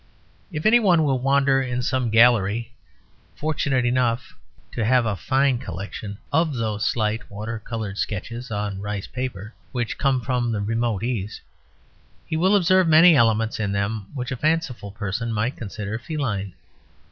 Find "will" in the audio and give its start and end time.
1.03-1.19, 12.35-12.55